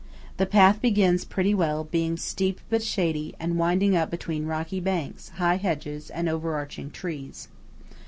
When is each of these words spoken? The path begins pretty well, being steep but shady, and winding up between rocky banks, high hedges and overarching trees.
The 0.37 0.47
path 0.47 0.81
begins 0.81 1.25
pretty 1.25 1.53
well, 1.53 1.83
being 1.83 2.17
steep 2.17 2.59
but 2.71 2.81
shady, 2.81 3.35
and 3.39 3.59
winding 3.59 3.95
up 3.95 4.09
between 4.09 4.47
rocky 4.47 4.79
banks, 4.79 5.29
high 5.37 5.57
hedges 5.57 6.09
and 6.09 6.27
overarching 6.27 6.89
trees. 6.89 7.49